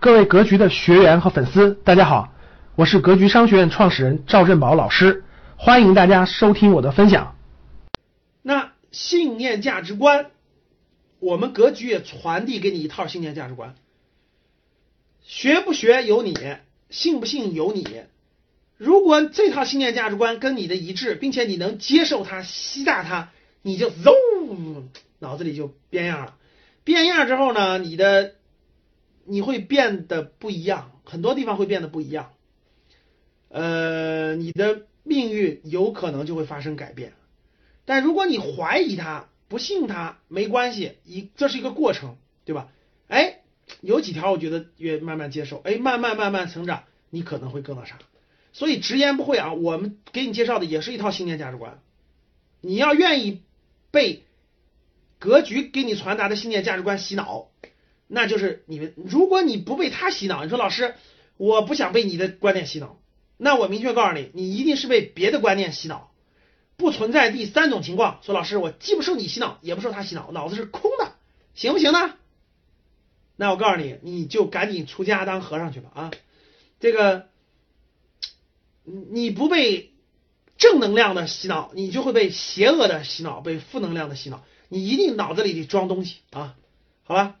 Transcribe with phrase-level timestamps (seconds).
[0.00, 2.32] 各位格局的学员和粉丝，大家好，
[2.74, 5.24] 我是格局商学院创始人赵振宝老师，
[5.58, 7.36] 欢迎大家收听我的分享。
[8.40, 10.30] 那信念价值观，
[11.18, 13.74] 我们格局也传递给你一套信念价值观，
[15.22, 16.34] 学不学由你，
[16.88, 17.86] 信不信由你。
[18.78, 23.28] 如果这套信念价值观跟你的一致，并且你能接受它、吸纳它，
[23.60, 24.14] 你就嗖，
[25.18, 26.36] 脑子里就变样了。
[26.84, 28.32] 变样之后呢，你的
[29.30, 32.32] 你会变得不一样，很多地方会变得不一样。
[33.48, 37.12] 呃，你的命运有可能就会发生改变。
[37.84, 42.72] 但如果你怀疑他、不信他，没关系，一这是一个过程，对吧？
[43.06, 43.42] 哎，
[43.80, 47.98] 有几条我觉得越慢慢接受，哎，慢慢慢慢成长，你可能会更那啥。
[48.52, 51.80] 所以直言不讳啊，我们给你介绍的也是一套信念价值观。
[52.60, 53.42] 你要愿意
[53.92, 54.24] 被
[55.20, 57.48] 格局给你传达的信念价值观洗脑，
[58.10, 58.92] 那就是你们。
[58.96, 60.94] 如果你不被他洗脑，你说老师，
[61.36, 63.00] 我不想被你的观点洗脑，
[63.38, 66.12] 那我明确告诉你，你一定是被别的观念洗脑。
[66.76, 71.14] 不存在第三种情况，说老师，我既不受你洗脑，也不受他洗脑，脑子是空的，
[71.54, 72.16] 行不行呢？
[73.36, 76.10] 那我告诉你，你就赶紧出家当和尚去吧啊！
[76.80, 77.28] 这个。
[79.12, 79.92] 你不被
[80.56, 84.42] 正能量的洗脑，你就会被邪恶的洗脑，被负能量的洗脑。
[84.68, 86.56] 你一定脑子里得装东西啊，
[87.04, 87.36] 好吧？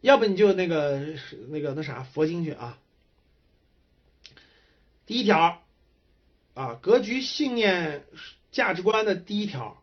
[0.00, 1.00] 要不你就那个
[1.48, 2.78] 那个那啥佛经去啊。
[5.06, 5.62] 第一条
[6.54, 8.04] 啊，格局信念
[8.52, 9.82] 价值观的第一条，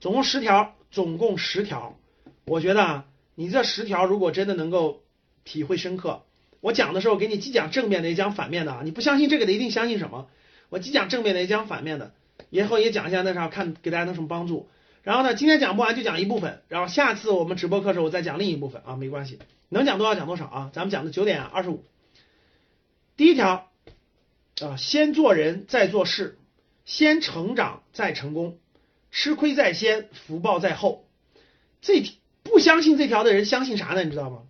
[0.00, 1.98] 总共十条，总共十条。
[2.44, 5.02] 我觉得啊，你这十条如果真的能够
[5.44, 6.22] 体会深刻。
[6.60, 10.28] 我讲的时候给你既讲正面的也讲反面的啊，你不相信这个的一定相信什么？
[10.70, 12.12] 我既讲正面的也讲反面的，
[12.50, 14.68] 以后也讲一下那啥，看给大家能什么帮助。
[15.04, 19.38] 然后呢，今天讲不完就讲一部分，然后下次我们直播课时候我再讲另一部分啊，没关系，
[19.68, 20.70] 能讲多少讲多少啊。
[20.72, 21.84] 咱们讲的九点二十五，
[23.16, 23.70] 第一条
[24.62, 26.38] 啊，先做人再做事，
[26.86, 28.58] 先成长再成功，
[29.10, 31.06] 吃亏在先，福报在后。
[31.82, 32.02] 这
[32.42, 34.04] 不相信这条的人相信啥呢？
[34.04, 34.44] 你知道吗？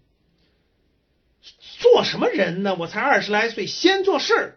[1.81, 2.77] 做什么人呢？
[2.78, 4.57] 我才二十来岁，先做事儿，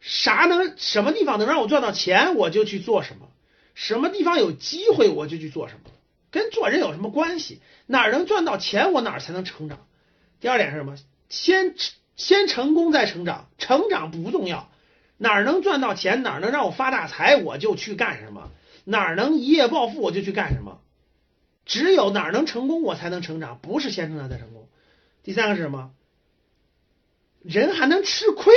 [0.00, 3.28] 啥能什么地方能让我赚到钱，我就去做什么；
[3.78, 5.92] 什么地方有机会，我就去做什么。
[6.32, 7.60] 跟做人有什么关系？
[7.86, 9.86] 哪能赚到钱，我哪才能成长。
[10.40, 10.96] 第二点是什么？
[11.28, 11.76] 先
[12.16, 14.68] 先成功再成长，成长不重要。
[15.16, 18.50] 哪能赚到钱，哪能让我发大财，我就去干什么；
[18.84, 20.80] 哪能一夜暴富，我就去干什么。
[21.64, 24.68] 只有哪能成功，我才能成长，不是先成长再成功。
[25.22, 25.92] 第三个是什么？
[27.42, 28.52] 人还能吃亏？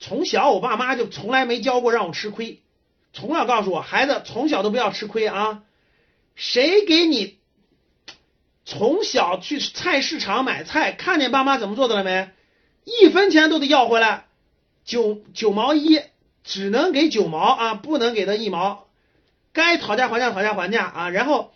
[0.00, 2.60] 从小我爸妈就从来没教过让我吃亏，
[3.12, 5.62] 从小告诉我孩子从小都不要吃亏啊！
[6.34, 7.38] 谁给你
[8.64, 12.30] 从小去菜市场买菜，看见爸妈怎么做的了没？
[12.84, 14.26] 一分钱都得要回来，
[14.84, 16.00] 九九毛一，
[16.44, 18.88] 只能给九毛啊，不能给他一毛。
[19.52, 21.10] 该讨价还价讨价还价啊！
[21.10, 21.52] 然后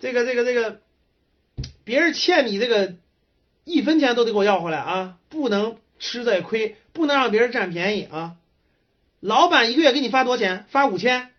[0.00, 0.80] 这个这个这个，
[1.84, 2.94] 别人欠你这个。
[3.64, 5.18] 一分钱都得给我要回来啊！
[5.28, 8.36] 不能吃这亏，不能让别人占便宜啊！
[9.20, 10.64] 老板一个月给你发多少钱？
[10.68, 11.30] 发五千，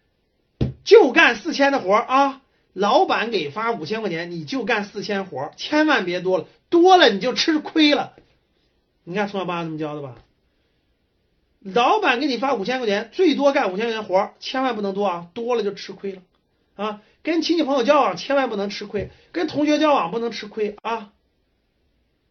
[0.83, 2.41] 就干四千的活啊！
[2.73, 8.13] 老板给发五千块钱，你就干四千活，千万别多了，多了你就吃亏了。
[9.03, 10.15] 你看从小爸爸这么教的吧？
[11.61, 15.27] 老板给你发五千块钱，最多干五千块钱活，千万不能多啊！
[15.33, 16.21] 多了就吃亏了
[16.75, 17.01] 啊！
[17.23, 21.11] 跟亲戚朋友交往千万不能吃亏，跟同学交往不能吃亏啊！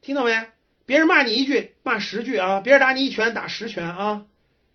[0.01, 0.47] 听到没？
[0.87, 2.61] 别人骂你一句，骂十句啊！
[2.61, 4.25] 别人打你一拳，打十拳啊！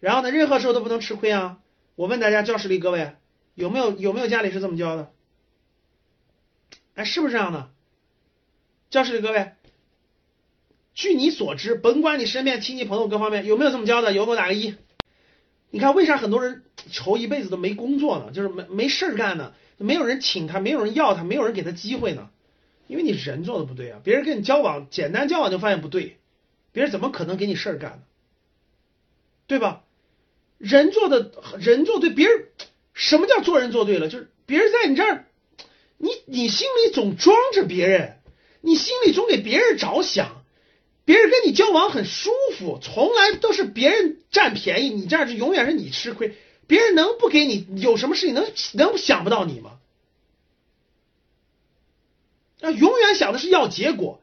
[0.03, 1.59] 然后呢，任何时候都不能吃亏啊！
[1.95, 3.13] 我问大家，教室里各位
[3.55, 5.13] 有没有有没有家里是这么教的？
[6.95, 7.71] 哎，是不是这样的？
[8.89, 9.53] 教室里各位，
[10.93, 14.75] 据你所知，甭管你身边亲戚朋友各方面有没有这么教的，有给我打个一。
[15.69, 18.33] 你看，为啥很多人愁一辈子都没工作呢？
[18.33, 19.53] 就是没没事儿干呢？
[19.77, 22.29] 没有人请他，没有人要他，没有人给他机会呢？
[22.87, 26.17] 因为你人做的不对啊，别人跟你交往，简单交往就发现不对，
[26.73, 27.99] 别人怎么可能给你事儿干呢？
[29.47, 29.82] 对吧？
[30.57, 32.47] 人做的人做对，别人
[32.93, 34.07] 什么叫做人做对了？
[34.07, 35.25] 就是别人在你这儿，
[35.97, 38.17] 你你心里总装着别人，
[38.61, 40.43] 你心里总给别人着想，
[41.05, 46.35] 别人跟你交往很舒服，从来都是别人占便宜，你这样就永远是你吃亏，
[46.67, 49.79] 别人能不给你有什么事情能能想不到你吗？
[52.61, 54.21] 那永远想的是要结果，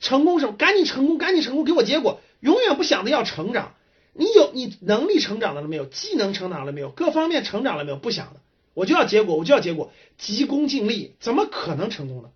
[0.00, 0.52] 成功什么？
[0.52, 2.22] 赶紧成功，赶紧成功，给我结果。
[2.40, 3.74] 永远不想着要成长。
[4.18, 5.86] 你有你能力成长了没有？
[5.86, 6.90] 技能成长了没有？
[6.90, 7.96] 各方面成长了没有？
[7.96, 8.40] 不想的，
[8.74, 12.30] 我就要结果，我就要结果，急功近利，怎么可能成功呢？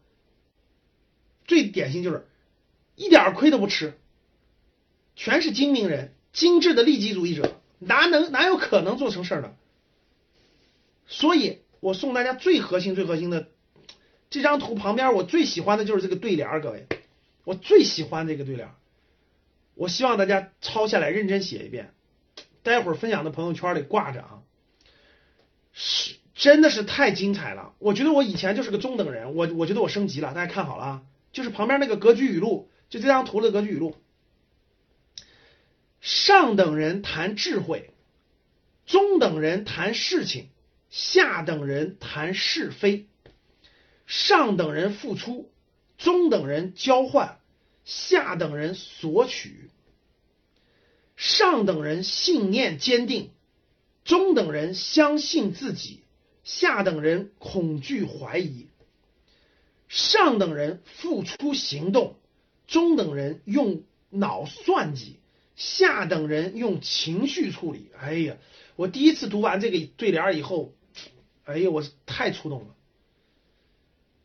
[1.45, 2.29] 最典型就是
[2.95, 3.99] 一点亏都不吃
[5.17, 9.57] 全是精明人，精致的利己主义者，哪能哪有可能做成事儿的？
[11.09, 13.49] 所以我送大家最核心、最核心的
[14.31, 16.87] 这张图旁边，我最喜欢的就是这个对联儿，各位，
[17.43, 18.71] 我最喜欢这个对联，
[19.75, 21.95] 我希望大家抄下来，认真写一遍，
[22.63, 24.43] 待会儿分享的朋友圈里挂着啊，
[25.73, 27.75] 是真的是太精彩了。
[27.79, 31.03] 我觉得我以前就是个中等人，我我觉得我升级了，大家看好了啊，
[31.33, 33.97] 就是旁边那个格局语录，就这张图的格局语录。
[36.01, 37.95] 上等人谈智慧，
[38.87, 40.49] 中等人谈事情，
[40.91, 43.07] 下等人谈是非。
[44.05, 45.53] 上等人付出，
[45.97, 47.39] 中等人交换，
[47.85, 49.71] 下等人索取。
[51.17, 53.31] 上等人信念坚定，
[54.05, 56.03] 中等人相信自己，
[56.43, 58.67] 下等人恐惧怀疑。
[59.89, 62.17] 上等人付出行动，
[62.67, 65.19] 中等人用脑算计。
[65.55, 68.37] 下等人用情绪处理，哎呀，
[68.75, 70.73] 我第一次读完这个对联以后，
[71.45, 72.75] 哎呀，我太触动了，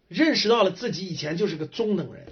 [0.07, 2.31] 认识到了自己以前就是个中等人，